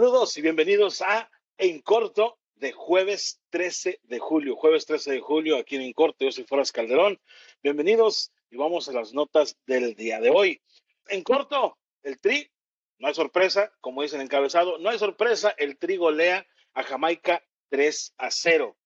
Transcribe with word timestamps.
Saludos 0.00 0.34
y 0.38 0.40
bienvenidos 0.40 1.02
a 1.02 1.30
En 1.58 1.82
Corto 1.82 2.38
de 2.54 2.72
jueves 2.72 3.38
13 3.50 4.00
de 4.02 4.18
julio. 4.18 4.56
Jueves 4.56 4.86
13 4.86 5.12
de 5.12 5.20
julio 5.20 5.58
aquí 5.58 5.76
en 5.76 5.82
En 5.82 5.92
Corto. 5.92 6.24
Yo 6.24 6.32
soy 6.32 6.44
Foras 6.44 6.72
Calderón. 6.72 7.20
Bienvenidos 7.62 8.32
y 8.50 8.56
vamos 8.56 8.88
a 8.88 8.92
las 8.92 9.12
notas 9.12 9.58
del 9.66 9.94
día 9.94 10.18
de 10.18 10.30
hoy. 10.30 10.62
En 11.08 11.22
Corto, 11.22 11.76
el 12.02 12.18
Tri, 12.18 12.50
no 12.96 13.08
hay 13.08 13.14
sorpresa, 13.14 13.74
como 13.82 14.00
dice 14.00 14.16
el 14.16 14.22
encabezado, 14.22 14.78
no 14.78 14.88
hay 14.88 14.98
sorpresa, 14.98 15.54
el 15.58 15.76
Tri 15.76 15.98
golea 15.98 16.46
a 16.72 16.82
Jamaica 16.82 17.44
3 17.68 18.14
a 18.16 18.30
0. 18.30 18.78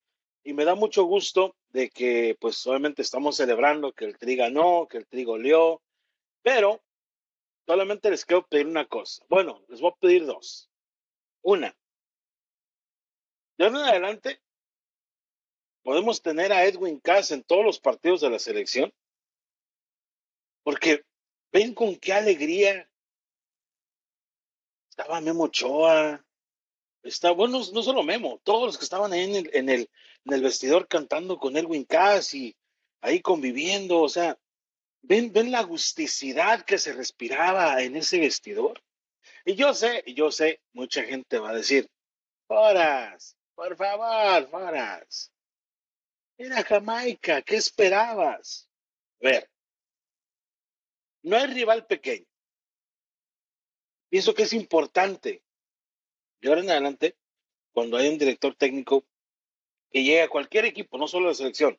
Y 0.43 0.53
me 0.53 0.65
da 0.65 0.75
mucho 0.75 1.05
gusto 1.05 1.55
de 1.69 1.91
que, 1.91 2.37
pues, 2.41 2.67
obviamente 2.67 3.03
estamos 3.03 3.37
celebrando 3.37 3.93
que 3.93 4.05
el 4.05 4.19
Tri 4.19 4.35
ganó, 4.35 4.89
que 4.91 4.99
el 4.99 5.07
Tri 5.07 5.23
goleó, 5.23 5.81
pero 6.43 6.83
solamente 7.69 8.11
les 8.11 8.25
quiero 8.25 8.45
pedir 8.49 8.67
una 8.67 8.87
cosa. 8.87 9.25
Bueno, 9.29 9.63
les 9.69 9.81
voy 9.81 9.93
a 9.93 10.01
pedir 10.01 10.27
dos. 10.27 10.69
Una, 11.47 11.77
de 13.59 13.67
ahora 13.67 13.81
en 13.81 13.85
adelante 13.85 14.41
podemos 15.83 16.23
tener 16.23 16.55
a 16.55 16.65
Edwin 16.65 16.99
Cass 17.01 17.33
en 17.33 17.45
todos 17.45 17.63
los 17.63 17.79
partidos 17.79 18.23
de 18.23 18.31
la 18.31 18.39
selección, 18.39 18.95
porque 20.63 21.05
ven 21.53 21.75
con 21.75 21.97
qué 21.97 22.15
alegría 22.15 22.89
estaba 24.89 25.21
Memo 25.21 25.45
Ochoa, 25.45 26.25
está, 27.03 27.33
bueno, 27.33 27.59
no 27.75 27.83
solo 27.83 28.03
Memo, 28.03 28.41
todos 28.43 28.65
los 28.65 28.79
que 28.79 28.85
estaban 28.85 29.13
ahí 29.13 29.25
en 29.25 29.35
el, 29.35 29.51
en 29.53 29.69
el, 29.69 29.91
en 30.25 30.33
el 30.33 30.43
vestidor 30.43 30.89
cantando 30.89 31.37
con 31.39 31.59
Edwin 31.59 31.85
Cass 31.85 32.33
y 32.33 32.57
ahí 33.03 33.21
conviviendo, 33.21 34.01
o 34.01 34.09
sea, 34.09 34.39
ven, 35.03 35.31
ven 35.31 35.51
la 35.51 35.59
agusticidad 35.59 36.65
que 36.65 36.79
se 36.79 36.95
respiraba 36.95 37.83
en 37.83 37.97
ese 37.97 38.19
vestidor. 38.19 38.83
Y 39.45 39.57
yo 39.57 39.75
sé, 39.75 40.03
yo 40.07 40.31
sé, 40.31 40.61
mucha 40.73 41.03
gente 41.05 41.39
va 41.39 41.51
a 41.51 41.55
decir, 41.55 41.89
Foras, 42.47 43.37
por 43.55 43.77
favor, 43.77 44.49
Foras. 44.49 45.31
Era 46.39 46.63
Jamaica, 46.65 47.43
¿qué 47.43 47.57
esperabas? 47.57 48.69
A 49.21 49.29
ver, 49.29 49.51
no 51.23 51.37
hay 51.37 51.47
rival 51.47 51.87
pequeño. 51.87 52.27
Pienso 54.09 54.35
que 54.35 54.45
es 54.45 54.53
importante, 54.53 55.43
de 56.41 56.49
ahora 56.49 56.63
en 56.63 56.71
adelante, 56.71 57.17
cuando 57.73 57.97
hay 57.97 58.09
un 58.09 58.19
director 58.19 58.55
técnico 58.55 59.05
que 59.91 60.03
llegue 60.03 60.23
a 60.23 60.29
cualquier 60.29 60.65
equipo, 60.65 60.97
no 60.97 61.07
solo 61.07 61.29
la 61.29 61.35
selección, 61.35 61.79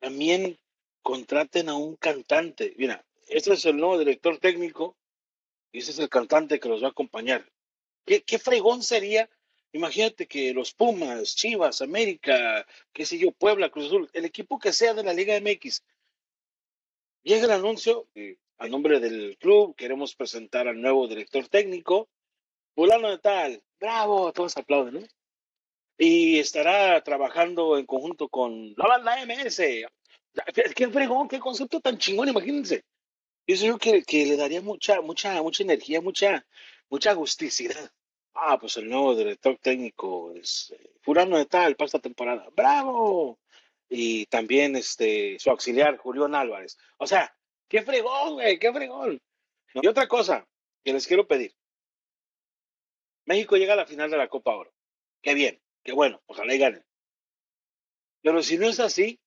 también 0.00 0.58
contraten 1.02 1.68
a 1.68 1.76
un 1.76 1.96
cantante. 1.96 2.74
Mira, 2.78 3.06
este 3.28 3.52
es 3.52 3.64
el 3.64 3.76
nuevo 3.76 3.98
director 3.98 4.38
técnico 4.38 4.96
ese 5.78 5.90
es 5.90 5.98
el 5.98 6.08
cantante 6.08 6.60
que 6.60 6.68
los 6.68 6.82
va 6.82 6.88
a 6.88 6.90
acompañar. 6.90 7.50
¿Qué, 8.06 8.22
qué 8.22 8.38
fregón 8.38 8.82
sería? 8.82 9.28
Imagínate 9.72 10.26
que 10.28 10.54
los 10.54 10.72
Pumas, 10.72 11.34
Chivas, 11.34 11.82
América, 11.82 12.64
qué 12.92 13.04
sé 13.04 13.18
yo, 13.18 13.32
Puebla, 13.32 13.70
Cruz 13.70 13.86
Azul, 13.86 14.08
el 14.12 14.24
equipo 14.24 14.58
que 14.58 14.72
sea 14.72 14.94
de 14.94 15.02
la 15.02 15.12
Liga 15.12 15.38
MX, 15.40 15.82
llega 17.24 17.46
el 17.46 17.50
anuncio, 17.50 18.06
eh, 18.14 18.36
a 18.58 18.68
nombre 18.68 19.00
del 19.00 19.36
club, 19.38 19.74
queremos 19.74 20.14
presentar 20.14 20.68
al 20.68 20.80
nuevo 20.80 21.08
director 21.08 21.48
técnico, 21.48 22.08
fulano 22.76 23.10
de 23.10 23.18
tal, 23.18 23.62
bravo, 23.80 24.32
todos 24.32 24.56
aplauden, 24.56 24.94
¿no? 24.94 25.06
Y 25.98 26.38
estará 26.38 27.02
trabajando 27.02 27.76
en 27.76 27.86
conjunto 27.86 28.28
con 28.28 28.74
la 28.76 28.86
banda 28.86 29.24
MS. 29.26 29.86
Qué 30.74 30.88
fregón, 30.88 31.28
qué 31.28 31.38
concepto 31.38 31.80
tan 31.80 31.98
chingón, 31.98 32.28
imagínense. 32.28 32.84
Yo 33.46 33.78
que, 33.78 34.02
que 34.04 34.26
le 34.26 34.36
daría 34.36 34.62
mucha, 34.62 35.00
mucha, 35.00 35.42
mucha 35.42 35.62
energía, 35.62 36.00
mucha, 36.00 36.46
mucha 36.90 37.10
agusticidad. 37.10 37.90
Ah, 38.36 38.58
pues 38.58 38.76
el 38.78 38.88
nuevo 38.88 39.14
director 39.14 39.56
técnico 39.62 40.32
es 40.34 40.74
eh, 40.76 40.90
fulano 41.02 41.38
de 41.38 41.46
tal, 41.46 41.76
para 41.76 41.86
esta 41.86 42.00
temporada. 42.00 42.48
¡Bravo! 42.56 43.38
Y 43.88 44.26
también 44.26 44.74
este, 44.74 45.38
su 45.38 45.50
auxiliar, 45.50 45.98
Julián 45.98 46.34
Álvarez. 46.34 46.76
O 46.98 47.06
sea, 47.06 47.32
qué 47.68 47.82
fregón, 47.82 48.32
güey, 48.34 48.58
qué 48.58 48.72
fregón. 48.72 49.22
Y 49.74 49.86
otra 49.86 50.08
cosa 50.08 50.48
que 50.82 50.92
les 50.92 51.06
quiero 51.06 51.28
pedir. 51.28 51.54
México 53.24 53.56
llega 53.56 53.74
a 53.74 53.76
la 53.76 53.86
final 53.86 54.10
de 54.10 54.16
la 54.16 54.28
Copa 54.28 54.56
Oro. 54.56 54.74
Qué 55.22 55.34
bien, 55.34 55.62
qué 55.84 55.92
bueno, 55.92 56.20
ojalá 56.26 56.54
y 56.54 56.58
ganen. 56.58 56.84
Pero 58.20 58.42
si 58.42 58.58
no 58.58 58.68
es 58.68 58.80
así, 58.80 59.20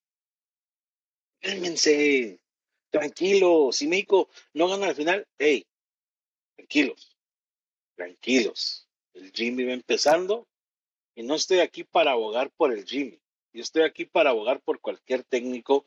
cálmense, 1.40 2.42
tranquilos. 2.90 3.76
Si 3.76 3.88
México 3.88 4.30
no 4.54 4.68
gana 4.68 4.88
la 4.88 4.96
final, 4.96 5.28
hey, 5.38 5.66
tranquilos, 6.56 7.18
tranquilos. 7.96 8.88
El 9.14 9.32
Jimmy 9.32 9.66
va 9.66 9.74
empezando 9.74 10.48
y 11.16 11.24
no 11.24 11.36
estoy 11.36 11.60
aquí 11.60 11.84
para 11.84 12.12
abogar 12.12 12.52
por 12.52 12.72
el 12.72 12.86
Jimmy. 12.86 13.20
Yo 13.54 13.62
estoy 13.64 13.84
aquí 13.84 14.06
para 14.06 14.30
abogar 14.30 14.62
por 14.62 14.80
cualquier 14.80 15.24
técnico 15.24 15.86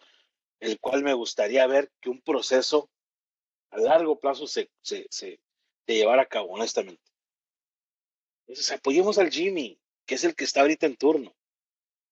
el 0.60 0.78
cual 0.78 1.02
me 1.02 1.14
gustaría 1.14 1.66
ver 1.66 1.90
que 2.00 2.10
un 2.10 2.20
proceso 2.20 2.90
a 3.70 3.78
largo 3.78 4.18
plazo 4.18 4.46
se, 4.46 4.70
se, 4.82 5.06
se, 5.10 5.40
se 5.86 5.94
llevara 5.94 6.22
a 6.22 6.26
cabo, 6.26 6.52
honestamente. 6.52 7.02
Entonces 8.46 8.70
apoyemos 8.72 9.18
al 9.18 9.30
Jimmy, 9.30 9.80
que 10.06 10.16
es 10.16 10.24
el 10.24 10.34
que 10.34 10.44
está 10.44 10.60
ahorita 10.60 10.86
en 10.86 10.96
turno. 10.96 11.34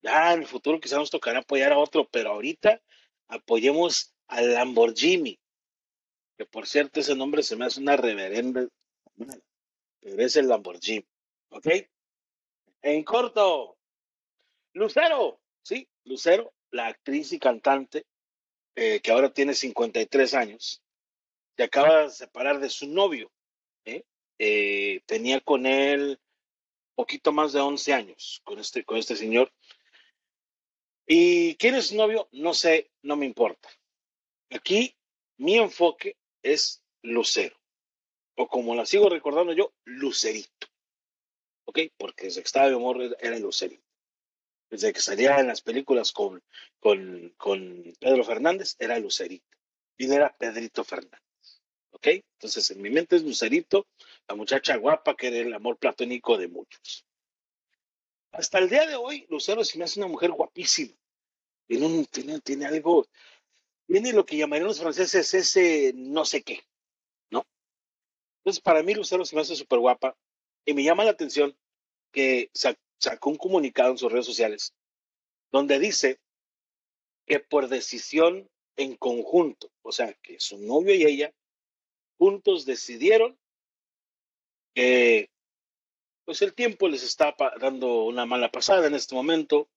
Ya 0.00 0.32
en 0.32 0.40
el 0.40 0.46
futuro 0.46 0.80
quizás 0.80 0.98
nos 0.98 1.10
tocará 1.10 1.40
apoyar 1.40 1.72
a 1.72 1.78
otro, 1.78 2.08
pero 2.08 2.30
ahorita 2.30 2.80
apoyemos 3.26 4.14
al 4.28 4.54
Lamborghini, 4.54 5.38
que 6.36 6.46
por 6.46 6.66
cierto 6.66 7.00
ese 7.00 7.14
nombre 7.14 7.42
se 7.42 7.56
me 7.56 7.64
hace 7.64 7.80
una 7.80 7.96
reverenda, 7.96 8.66
pero 10.00 10.22
es 10.22 10.36
el 10.36 10.48
Lamborghini, 10.48 11.06
¿ok? 11.50 11.66
En 12.82 13.02
corto, 13.04 13.76
Lucero, 14.72 15.40
sí, 15.62 15.88
Lucero, 16.04 16.54
la 16.70 16.86
actriz 16.86 17.32
y 17.32 17.38
cantante, 17.38 18.06
eh, 18.76 19.00
que 19.00 19.10
ahora 19.10 19.32
tiene 19.32 19.54
53 19.54 20.34
años, 20.34 20.82
se 21.56 21.62
acaba 21.64 22.04
de 22.04 22.10
separar 22.10 22.60
de 22.60 22.70
su 22.70 22.86
novio, 22.86 23.30
¿eh? 23.84 24.04
Eh, 24.38 25.00
tenía 25.06 25.40
con 25.40 25.66
él 25.66 26.20
poquito 26.94 27.32
más 27.32 27.52
de 27.52 27.60
11 27.60 27.92
años, 27.92 28.40
con 28.44 28.60
este, 28.60 28.84
con 28.84 28.96
este 28.98 29.16
señor, 29.16 29.52
¿Y 31.10 31.54
quién 31.56 31.74
es 31.74 31.86
su 31.86 31.96
novio? 31.96 32.28
No 32.32 32.52
sé, 32.52 32.90
no 33.00 33.16
me 33.16 33.24
importa. 33.24 33.70
Aquí 34.50 34.96
mi 35.36 35.56
enfoque 35.56 36.16
es 36.42 36.82
Lucero. 37.02 37.56
O 38.36 38.48
como 38.48 38.74
la 38.74 38.86
sigo 38.86 39.08
recordando 39.08 39.52
yo, 39.52 39.72
Lucerito. 39.84 40.68
¿Ok? 41.64 41.80
Porque 41.96 42.28
de 42.28 42.74
amor 42.74 43.16
era 43.20 43.38
Lucerito. 43.38 43.82
Desde 44.70 44.92
que 44.92 45.00
salía 45.00 45.38
en 45.38 45.48
las 45.48 45.62
películas 45.62 46.12
con, 46.12 46.42
con, 46.80 47.94
Pedro 48.00 48.24
Fernández, 48.24 48.76
era 48.78 48.98
Lucerito. 48.98 49.46
Y 49.96 50.10
era 50.10 50.34
Pedrito 50.36 50.84
Fernández. 50.84 51.20
¿Ok? 51.90 52.06
Entonces 52.06 52.70
en 52.70 52.80
mi 52.80 52.90
mente 52.90 53.16
es 53.16 53.22
Lucerito, 53.22 53.86
la 54.28 54.34
muchacha 54.34 54.76
guapa 54.76 55.16
que 55.16 55.28
era 55.28 55.38
el 55.38 55.54
amor 55.54 55.78
platónico 55.78 56.36
de 56.36 56.48
muchos. 56.48 57.04
Hasta 58.32 58.58
el 58.58 58.68
día 58.68 58.86
de 58.86 58.94
hoy, 58.94 59.26
Lucero 59.30 59.64
se 59.64 59.78
me 59.78 59.84
hace 59.84 60.00
una 60.00 60.08
mujer 60.08 60.30
guapísima. 60.30 60.94
Tiene 61.66 62.66
algo, 62.66 63.06
tiene 63.88 64.12
lo 64.12 64.26
que 64.26 64.36
llamarían 64.36 64.68
los 64.68 64.80
franceses 64.80 65.34
ese 65.34 65.92
no 65.96 66.24
sé 66.24 66.42
qué, 66.42 66.62
¿no? 67.30 67.44
Entonces, 68.40 68.62
para 68.62 68.82
mí, 68.82 68.94
Lucero 68.94 69.24
se 69.24 69.34
me 69.34 69.40
hace 69.40 69.56
súper 69.56 69.78
guapa 69.78 70.16
y 70.64 70.74
me 70.74 70.84
llama 70.84 71.04
la 71.04 71.10
atención 71.10 71.56
que 72.12 72.50
sacó 72.52 73.30
un 73.30 73.36
comunicado 73.36 73.90
en 73.90 73.98
sus 73.98 74.12
redes 74.12 74.26
sociales 74.26 74.74
donde 75.50 75.78
dice 75.78 76.20
que 77.26 77.40
por 77.40 77.68
decisión 77.68 78.48
en 78.76 78.94
conjunto, 78.96 79.72
o 79.82 79.90
sea, 79.90 80.12
que 80.22 80.38
su 80.38 80.58
novio 80.58 80.94
y 80.94 81.04
ella 81.04 81.32
juntos 82.18 82.66
decidieron 82.66 83.38
que 84.74 85.30
pues 86.24 86.42
el 86.42 86.54
tiempo 86.54 86.88
les 86.88 87.02
está 87.02 87.34
dando 87.58 88.04
una 88.04 88.26
mala 88.26 88.50
pasada 88.50 88.86
en 88.86 88.94
este 88.94 89.14
momento, 89.14 89.68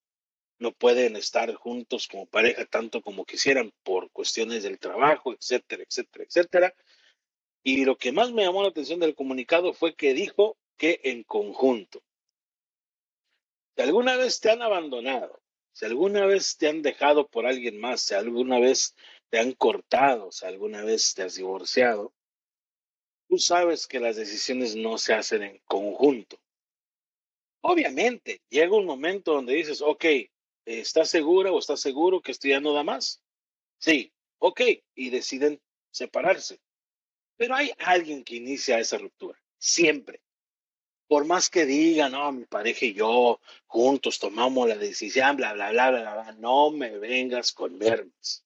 no 0.62 0.72
pueden 0.72 1.16
estar 1.16 1.52
juntos 1.56 2.08
como 2.08 2.28
pareja 2.28 2.66
tanto 2.66 3.02
como 3.02 3.26
quisieran 3.26 3.74
por 3.82 4.12
cuestiones 4.12 4.62
del 4.62 4.78
trabajo, 4.78 5.34
etcétera, 5.34 5.84
etcétera, 5.84 6.26
etcétera. 6.26 6.76
Y 7.64 7.84
lo 7.84 7.98
que 7.98 8.12
más 8.12 8.32
me 8.32 8.44
llamó 8.44 8.62
la 8.62 8.70
atención 8.70 9.00
del 9.00 9.16
comunicado 9.16 9.74
fue 9.74 9.96
que 9.96 10.14
dijo 10.14 10.58
que 10.78 11.02
en 11.04 11.24
conjunto. 11.24 12.04
Si 13.76 13.82
alguna 13.82 14.16
vez 14.18 14.40
te 14.40 14.52
han 14.52 14.62
abandonado, 14.62 15.42
si 15.74 15.86
alguna 15.86 16.28
vez 16.28 16.56
te 16.58 16.68
han 16.68 16.84
dejado 16.84 17.28
por 17.28 17.48
alguien 17.48 17.80
más, 17.80 18.04
si 18.04 18.14
alguna 18.14 18.60
vez 18.60 18.96
te 19.32 19.40
han 19.40 19.54
cortado, 19.54 20.32
si 20.32 20.46
alguna 20.46 20.84
vez 20.84 21.16
te 21.16 21.24
has 21.24 21.36
divorciado, 21.36 22.14
tú 23.28 23.40
sabes 23.40 23.88
que 23.88 24.00
las 24.00 24.16
decisiones 24.16 24.76
no 24.76 25.00
se 25.00 25.16
hacen 25.16 25.42
en 25.42 25.60
conjunto. 25.66 26.38
Obviamente, 27.62 28.42
llega 28.50 28.78
un 28.78 28.86
momento 28.86 29.34
donde 29.34 29.54
dices, 29.54 29.82
ok, 29.82 30.06
¿estás 30.80 31.10
segura 31.10 31.52
o 31.52 31.60
estás 31.60 31.82
seguro 31.82 32.22
que 32.22 32.32
esto 32.32 32.48
ya 32.48 32.60
no 32.60 32.74
da 32.74 32.84
más? 32.84 33.22
Sí, 33.80 34.14
ok, 34.40 34.62
y 34.96 35.10
deciden 35.10 35.62
separarse. 35.92 36.60
Pero 37.38 37.56
hay 37.56 37.72
alguien 37.80 38.24
que 38.24 38.36
inicia 38.36 38.80
esa 38.80 38.98
ruptura, 38.98 39.40
siempre. 39.58 40.22
por 41.12 41.26
más 41.26 41.50
que 41.50 41.66
digan, 41.66 42.14
no, 42.14 42.32
mi 42.32 42.46
pareja 42.46 42.86
y 42.86 42.94
yo 42.94 43.42
juntos 43.68 44.18
tomamos 44.18 44.66
la 44.66 44.78
decisión, 44.78 45.36
bla, 45.36 45.52
bla, 45.52 45.72
bla, 45.72 45.92
bla, 45.92 46.14
bla, 46.14 46.32
no 46.40 46.72
me 46.72 46.98
vengas 47.00 47.52
con 47.52 47.78
mermas. 47.78 48.46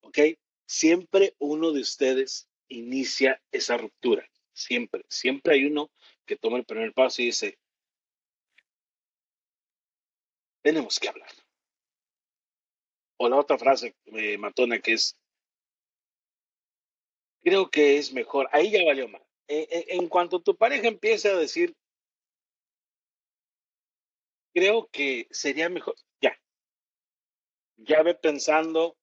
¿Ok? 0.00 0.18
Siempre 0.66 1.36
uno 1.38 1.70
de 1.70 1.80
ustedes 1.80 2.48
inicia 2.66 3.40
esa 3.52 3.76
ruptura. 3.76 4.28
Siempre, 4.52 5.04
siempre 5.08 5.54
hay 5.54 5.66
uno 5.66 5.92
que 6.26 6.34
toma 6.36 6.58
el 6.58 6.64
primer 6.64 6.92
paso 6.92 7.22
y 7.22 7.26
dice, 7.26 7.56
tenemos 10.60 10.98
que 10.98 11.08
hablar. 11.08 11.30
O 13.22 13.28
la 13.28 13.36
otra 13.36 13.56
frase 13.56 13.94
eh, 14.06 14.36
matona 14.36 14.80
que 14.80 14.94
es, 14.94 15.16
creo 17.40 17.70
que 17.70 17.96
es 17.96 18.12
mejor, 18.12 18.48
ahí 18.50 18.72
ya 18.72 18.84
valió 18.84 19.06
mal. 19.06 19.22
Eh, 19.46 19.68
eh, 19.70 19.84
en 19.90 20.08
cuanto 20.08 20.42
tu 20.42 20.56
pareja 20.56 20.88
empiece 20.88 21.28
a 21.28 21.36
decir, 21.36 21.72
creo 24.52 24.88
que 24.90 25.28
sería 25.30 25.68
mejor, 25.68 25.94
ya, 26.20 26.36
ya 27.76 28.02
ve 28.02 28.16
pensando 28.16 28.96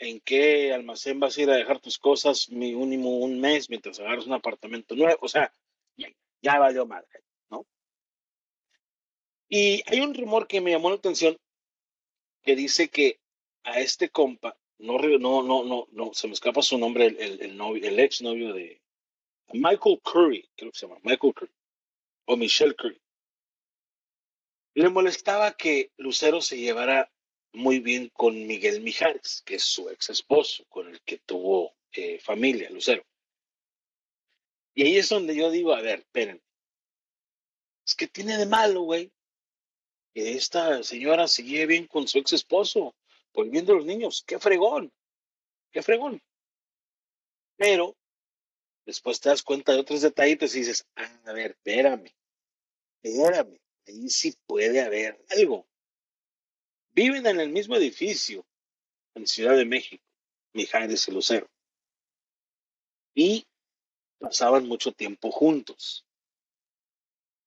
en 0.00 0.18
qué 0.22 0.72
almacén 0.72 1.20
vas 1.20 1.38
a 1.38 1.42
ir 1.42 1.50
a 1.50 1.56
dejar 1.56 1.78
tus 1.78 1.98
cosas 2.00 2.48
mínimo 2.48 3.18
un 3.20 3.38
mes 3.38 3.70
mientras 3.70 4.00
agarras 4.00 4.26
un 4.26 4.32
apartamento 4.32 4.96
nuevo, 4.96 5.18
o 5.22 5.28
sea, 5.28 5.52
ya, 5.96 6.08
ya 6.42 6.58
valió 6.58 6.84
madre, 6.84 7.22
¿no? 7.50 7.64
Y 9.48 9.84
hay 9.86 10.00
un 10.00 10.14
rumor 10.14 10.48
que 10.48 10.60
me 10.60 10.72
llamó 10.72 10.90
la 10.90 10.96
atención 10.96 11.36
que 12.42 12.56
dice 12.56 12.88
que 12.88 13.20
a 13.66 13.80
este 13.80 14.08
compa, 14.10 14.56
no, 14.78 14.98
no, 14.98 15.42
no, 15.42 15.64
no, 15.64 15.88
no, 15.90 16.14
se 16.14 16.28
me 16.28 16.34
escapa 16.34 16.62
su 16.62 16.78
nombre, 16.78 17.06
el, 17.06 17.40
el, 17.40 17.56
novio, 17.56 17.86
el 17.86 17.98
ex 17.98 18.22
novio 18.22 18.52
de 18.52 18.80
Michael 19.52 20.00
Curry, 20.02 20.48
creo 20.56 20.70
que 20.70 20.78
se 20.78 20.86
llama, 20.86 21.00
Michael 21.02 21.34
Curry, 21.34 21.52
o 22.26 22.36
Michelle 22.36 22.74
Curry. 22.74 23.00
Le 24.74 24.88
molestaba 24.88 25.56
que 25.56 25.90
Lucero 25.96 26.40
se 26.40 26.58
llevara 26.58 27.10
muy 27.52 27.80
bien 27.80 28.08
con 28.10 28.46
Miguel 28.46 28.82
Mijares, 28.82 29.42
que 29.44 29.56
es 29.56 29.64
su 29.64 29.88
ex 29.90 30.10
esposo, 30.10 30.64
con 30.68 30.88
el 30.88 31.00
que 31.02 31.18
tuvo 31.18 31.74
eh, 31.92 32.20
familia, 32.20 32.70
Lucero. 32.70 33.04
Y 34.74 34.82
ahí 34.82 34.96
es 34.98 35.08
donde 35.08 35.34
yo 35.34 35.50
digo, 35.50 35.74
a 35.74 35.80
ver, 35.80 36.00
esperen, 36.00 36.40
es 37.84 37.94
que 37.94 38.06
tiene 38.06 38.36
de 38.36 38.46
malo, 38.46 38.82
güey, 38.82 39.10
que 40.14 40.32
esta 40.32 40.82
señora 40.82 41.26
se 41.26 41.42
lleve 41.42 41.66
bien 41.66 41.86
con 41.86 42.06
su 42.06 42.18
ex 42.18 42.32
esposo, 42.32 42.94
volviendo 43.36 43.74
a 43.74 43.76
los 43.76 43.84
niños, 43.84 44.24
qué 44.26 44.38
fregón, 44.38 44.90
qué 45.70 45.82
fregón. 45.82 46.22
Pero 47.56 47.94
después 48.86 49.20
te 49.20 49.28
das 49.28 49.42
cuenta 49.42 49.72
de 49.72 49.80
otros 49.80 50.00
detallitos 50.00 50.54
y 50.54 50.60
dices, 50.60 50.86
ah, 50.96 51.20
a 51.26 51.32
ver, 51.34 51.50
espérame, 51.52 52.10
espérame, 53.02 53.60
ahí 53.86 54.08
sí 54.08 54.34
puede 54.46 54.80
haber 54.80 55.22
algo. 55.36 55.68
Viven 56.92 57.26
en 57.26 57.40
el 57.40 57.50
mismo 57.50 57.76
edificio, 57.76 58.46
en 59.14 59.26
Ciudad 59.26 59.54
de 59.54 59.66
México, 59.66 60.02
Mijares 60.54 61.06
y 61.06 61.12
Lucero. 61.12 61.46
Y 63.14 63.46
pasaban 64.18 64.66
mucho 64.66 64.92
tiempo 64.92 65.30
juntos. 65.30 66.06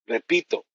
Repito, 0.06 0.68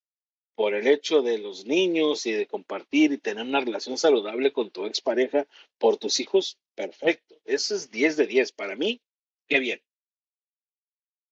por 0.55 0.75
el 0.75 0.87
hecho 0.87 1.23
de 1.23 1.39
los 1.39 1.67
niños 1.67 2.27
y 2.27 2.33
de 2.33 2.47
compartir 2.47 3.13
y 3.13 3.19
tener 3.19 3.45
una 3.45 3.61
relación 3.61 3.99
saludable 3.99 4.53
con 4.53 4.71
tu 4.71 4.87
expareja, 4.87 5.47
por 5.79 5.97
tus 5.97 6.21
hijos, 6.21 6.59
perfecto. 6.75 7.37
Eso 7.45 7.75
es 7.75 7.91
10 7.91 8.17
de 8.17 8.27
10. 8.27 8.53
Para 8.53 8.77
mí, 8.77 9.01
qué 9.49 9.59
bien. 9.59 9.83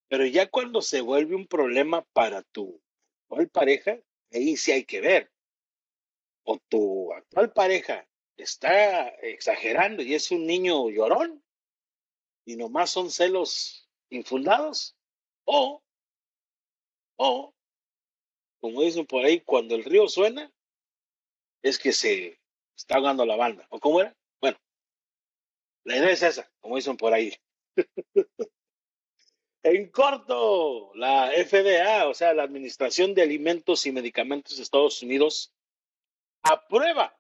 Pero 0.09 0.27
ya 0.27 0.49
cuando 0.49 0.83
se 0.83 1.01
vuelve 1.01 1.35
un 1.35 1.47
problema 1.47 2.03
para 2.13 2.43
tu 2.43 2.81
actual 3.29 3.49
pareja, 3.49 3.99
ahí 4.31 4.57
sí 4.57 4.73
hay 4.73 4.85
que 4.85 5.01
ver 5.01 5.33
o 6.45 6.59
tu 6.69 7.13
actual 7.13 7.53
pareja 7.53 8.07
está 8.37 9.09
exagerando 9.09 10.03
y 10.03 10.15
es 10.15 10.31
un 10.31 10.47
niño 10.47 10.91
llorón 10.91 11.43
y 12.45 12.57
nomás 12.57 12.91
son 12.91 13.11
celos 13.11 13.89
infundados, 14.11 14.97
o, 15.45 15.81
o, 17.17 17.55
como 18.63 18.83
dicen 18.83 19.07
por 19.07 19.25
ahí, 19.25 19.41
cuando 19.41 19.75
el 19.75 19.83
río 19.83 20.07
suena, 20.07 20.49
es 21.63 21.81
que 21.81 21.93
se 21.93 22.41
está 22.77 22.95
ahogando 22.95 23.27
la 23.27 23.35
banda. 23.35 23.67
¿O 23.71 23.81
cómo 23.81 24.01
era? 24.01 24.17
Bueno, 24.41 24.57
la 25.83 25.97
idea 25.97 26.11
es 26.11 26.23
esa, 26.23 26.49
como 26.61 26.77
dicen 26.77 26.97
por 26.97 27.13
ahí. 27.13 27.35
en 29.65 29.91
corto, 29.91 30.95
la 30.95 31.33
FDA, 31.33 32.07
o 32.07 32.15
sea, 32.15 32.35
la 32.35 32.45
Administración 32.45 33.15
de 33.15 33.23
Alimentos 33.23 33.85
y 33.85 33.91
Medicamentos 33.91 34.57
de 34.57 34.63
Estados 34.63 35.03
Unidos, 35.03 35.53
aprueba, 36.45 37.19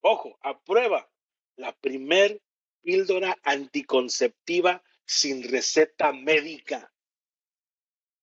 ojo, 0.00 0.38
aprueba 0.42 1.10
la 1.56 1.72
primer 1.72 2.40
píldora 2.82 3.36
anticonceptiva 3.42 4.80
sin 5.04 5.42
receta 5.42 6.12
médica. 6.12 6.92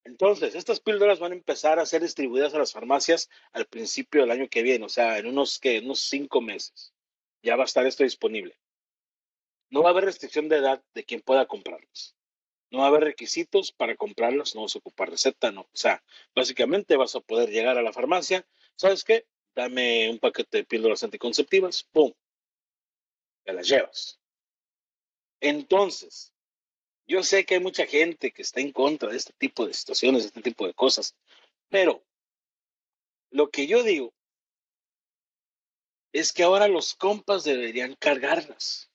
Entonces, 0.07 0.55
estas 0.55 0.79
píldoras 0.79 1.19
van 1.19 1.33
a 1.33 1.35
empezar 1.35 1.79
a 1.79 1.85
ser 1.85 2.01
distribuidas 2.01 2.53
a 2.53 2.59
las 2.59 2.71
farmacias 2.71 3.29
al 3.51 3.65
principio 3.65 4.21
del 4.21 4.31
año 4.31 4.47
que 4.49 4.63
viene, 4.63 4.85
o 4.85 4.89
sea, 4.89 5.17
en 5.17 5.27
unos, 5.27 5.59
unos 5.83 5.99
cinco 5.99 6.39
meses. 6.39 6.93
Ya 7.43 7.57
va 7.57 7.63
a 7.63 7.65
estar 7.65 7.85
esto 7.85 8.03
disponible. 8.03 8.57
No 9.69 9.83
va 9.83 9.89
a 9.89 9.91
haber 9.91 10.05
restricción 10.05 10.47
de 10.47 10.57
edad 10.57 10.81
de 10.93 11.03
quien 11.03 11.21
pueda 11.21 11.45
comprarlos. 11.45 12.15
No 12.71 12.79
va 12.79 12.85
a 12.85 12.87
haber 12.87 13.03
requisitos 13.03 13.73
para 13.73 13.97
comprarlos, 13.97 14.55
no 14.55 14.61
vas 14.61 14.75
a 14.75 14.79
ocupar 14.79 15.09
receta, 15.09 15.51
no. 15.51 15.61
O 15.61 15.69
sea, 15.73 16.01
básicamente 16.33 16.95
vas 16.95 17.15
a 17.15 17.19
poder 17.19 17.49
llegar 17.49 17.77
a 17.77 17.81
la 17.81 17.91
farmacia. 17.91 18.47
¿Sabes 18.75 19.03
qué? 19.03 19.25
dame 19.57 20.07
un 20.09 20.19
paquete 20.19 20.59
de 20.59 20.63
píldoras 20.65 21.03
anticonceptivas, 21.03 21.83
¡pum! 21.91 22.13
Te 23.43 23.53
las 23.53 23.67
llevas. 23.67 24.19
Entonces, 25.41 26.31
yo 27.07 27.23
sé 27.23 27.45
que 27.45 27.55
hay 27.55 27.59
mucha 27.61 27.85
gente 27.85 28.31
que 28.31 28.41
está 28.41 28.59
en 28.59 28.71
contra 28.71 29.09
de 29.09 29.17
este 29.17 29.33
tipo 29.37 29.65
de 29.65 29.73
situaciones, 29.73 30.23
de 30.23 30.27
este 30.27 30.41
tipo 30.41 30.67
de 30.67 30.73
cosas, 30.73 31.15
pero 31.69 32.03
lo 33.31 33.49
que 33.49 33.67
yo 33.67 33.83
digo 33.83 34.13
es 36.11 36.33
que 36.33 36.43
ahora 36.43 36.67
los 36.67 36.95
compas 36.95 37.43
deberían 37.43 37.95
cargarlas. 37.95 38.91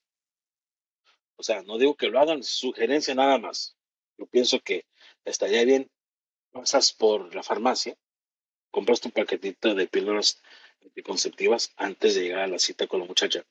O 1.37 1.43
sea, 1.43 1.63
no 1.63 1.79
digo 1.79 1.97
que 1.97 2.09
lo 2.09 2.21
hagan, 2.21 2.43
sugerencia 2.43 3.15
nada 3.15 3.39
más. 3.39 3.77
Yo 4.19 4.27
pienso 4.27 4.61
que 4.61 4.87
estaría 5.25 5.65
bien, 5.65 5.91
pasas 6.51 6.93
por 6.93 7.35
la 7.35 7.43
farmacia, 7.43 7.97
compraste 8.71 9.09
un 9.09 9.13
paquetito 9.13 9.75
de 9.75 9.89
píldoras 9.89 10.43
anticonceptivas 10.83 11.73
antes 11.77 12.15
de 12.15 12.23
llegar 12.23 12.41
a 12.41 12.47
la 12.49 12.59
cita 12.59 12.87
con 12.87 13.01
la 13.01 13.07
muchacha. 13.07 13.45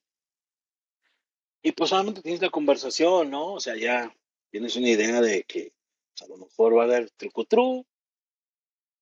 Y 1.64 1.72
pues 1.74 1.90
solamente 1.90 2.22
tienes 2.22 2.42
la 2.42 2.50
conversación, 2.50 3.30
¿no? 3.30 3.54
O 3.54 3.60
sea, 3.60 3.76
ya 3.76 4.14
tienes 4.52 4.76
una 4.76 4.90
idea 4.90 5.22
de 5.22 5.44
que 5.44 5.74
pues, 6.14 6.22
a 6.22 6.28
lo 6.28 6.38
mejor 6.38 6.78
va 6.78 6.84
a 6.84 6.86
haber 6.86 7.10
truco 7.12 7.46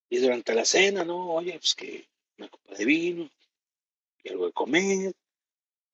Y 0.09 0.17
durante 0.17 0.53
la 0.53 0.65
cena, 0.65 1.03
¿no? 1.03 1.33
Oye, 1.33 1.53
pues 1.53 1.75
que 1.75 2.07
una 2.37 2.47
copa 2.49 2.75
de 2.75 2.85
vino, 2.85 3.29
y 4.23 4.29
algo 4.29 4.45
de 4.45 4.53
comer, 4.53 5.13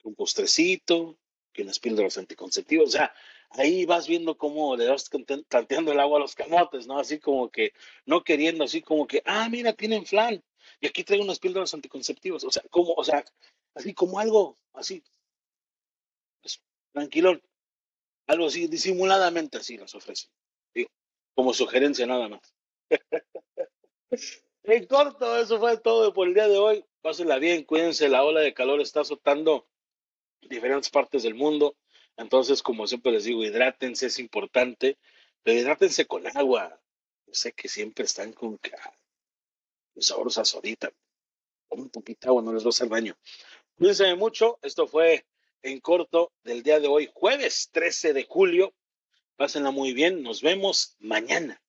un 0.04 0.16
postrecito, 0.16 1.18
que 1.52 1.64
unas 1.64 1.80
píldoras 1.80 2.18
anticonceptivas. 2.18 2.90
O 2.90 2.92
sea, 2.92 3.14
ahí 3.52 3.86
vas 3.86 4.08
viendo 4.08 4.38
cómo 4.38 4.76
le 4.76 4.88
vas 4.88 5.10
tanteando 5.48 5.92
el 5.92 6.00
agua 6.00 6.18
a 6.18 6.22
los 6.22 6.36
camotes, 6.36 6.86
¿no? 6.88 7.00
Así 7.00 7.20
como 7.20 7.50
que, 7.50 7.74
no 8.06 8.24
queriendo, 8.24 8.64
así 8.64 8.82
como 8.82 9.08
que, 9.08 9.22
ah, 9.26 9.48
mira, 9.50 9.74
tienen 9.74 10.06
flan, 10.06 10.44
y 10.80 10.88
aquí 10.88 11.04
traigo 11.04 11.24
unas 11.24 11.40
píldoras 11.40 11.74
anticonceptivas, 11.74 12.44
o 12.44 12.52
sea, 12.52 12.64
como, 12.70 12.94
o 12.94 13.04
sea, 13.04 13.24
así 13.74 13.94
como 13.94 14.20
algo, 14.20 14.58
así, 14.74 15.04
pues, 16.42 16.62
tranquilón, 16.92 17.42
algo 18.28 18.48
así, 18.48 18.68
disimuladamente 18.68 19.58
así 19.58 19.78
las 19.78 19.94
ofrecen, 19.96 20.32
digo, 20.74 20.90
como 21.34 21.54
sugerencia 21.54 22.06
nada 22.06 22.30
más. 22.30 22.56
en 24.64 24.86
corto, 24.88 25.38
eso 25.38 25.60
fue 25.60 25.78
todo 25.78 26.14
por 26.14 26.28
el 26.28 26.34
día 26.34 26.48
de 26.48 26.58
hoy. 26.58 26.86
Pásenla 27.02 27.38
bien, 27.38 27.64
cuídense, 27.64 28.10
la 28.10 28.24
ola 28.24 28.42
de 28.42 28.54
calor 28.54 28.82
está 28.82 29.02
azotando 29.02 29.68
diferentes 30.42 30.90
partes 30.90 31.24
del 31.24 31.36
mundo. 31.36 31.78
Entonces, 32.18 32.64
como 32.64 32.88
siempre 32.88 33.12
les 33.12 33.26
digo, 33.26 33.44
hidrátense, 33.44 34.08
es 34.08 34.20
importante, 34.20 34.98
pero 35.44 35.60
hidrátense 35.60 36.06
con 36.06 36.26
agua. 36.36 36.82
Yo 37.28 37.34
sé 37.34 37.52
que 37.52 37.68
siempre 37.68 38.06
están 38.06 38.34
con 38.34 38.60
sabrosa 39.98 40.44
ahorita. 40.54 40.92
Un 41.70 41.90
poquito 41.90 42.30
agua, 42.30 42.42
no 42.42 42.54
les 42.54 42.64
va 42.64 42.68
a 42.68 42.70
hacer. 42.70 42.88
Cuídense 43.76 44.16
mucho. 44.16 44.60
Esto 44.62 44.88
fue 44.88 45.26
en 45.64 45.80
corto 45.80 46.32
del 46.44 46.64
día 46.64 46.80
de 46.80 46.88
hoy, 46.88 47.10
jueves 47.14 47.70
13 47.72 48.14
de 48.14 48.24
julio. 48.24 48.74
Pásenla 49.36 49.72
muy 49.72 49.94
bien. 49.94 50.24
Nos 50.24 50.42
vemos 50.42 50.96
mañana. 51.00 51.62